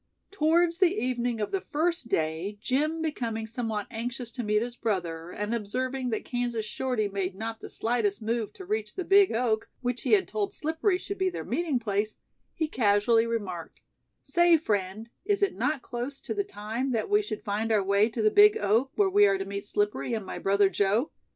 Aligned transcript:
Towards 0.31 0.79
the 0.79 0.87
evening 0.97 1.39
of 1.39 1.51
the 1.51 1.61
first 1.61 2.07
day, 2.09 2.57
Jim 2.59 3.03
becoming 3.03 3.45
somewhat 3.45 3.85
anxious 3.91 4.31
to 4.31 4.41
meet 4.43 4.63
his 4.63 4.75
brother, 4.75 5.29
and 5.29 5.53
observing 5.53 6.09
that 6.09 6.25
Kansas 6.25 6.65
Shorty 6.65 7.07
made 7.07 7.35
not 7.35 7.59
the 7.59 7.69
slightest 7.69 8.19
move 8.19 8.51
to 8.53 8.65
reach 8.65 8.95
the 8.95 9.05
"big 9.05 9.31
oak", 9.31 9.69
which 9.81 10.01
he 10.01 10.13
had 10.13 10.27
told 10.27 10.55
Slippery 10.55 10.97
should 10.97 11.19
be 11.19 11.29
their 11.29 11.43
meeting 11.43 11.77
place, 11.77 12.17
he 12.55 12.67
casually 12.67 13.27
remarked: 13.27 13.79
"Say, 14.23 14.57
friend, 14.57 15.07
is 15.23 15.43
it 15.43 15.53
not 15.53 15.83
close 15.83 16.19
to 16.21 16.33
the 16.33 16.43
time 16.43 16.93
that 16.93 17.07
we 17.07 17.21
should 17.21 17.43
find 17.43 17.71
our 17.71 17.83
way 17.83 18.09
to 18.09 18.23
the 18.23 18.31
"big 18.31 18.57
oak" 18.57 18.91
where 18.95 19.07
we 19.07 19.27
are 19.27 19.37
to 19.37 19.45
meet 19.45 19.65
Slippery 19.65 20.15
and 20.15 20.25
my 20.25 20.39
brother 20.39 20.67
Joe?" 20.67 21.11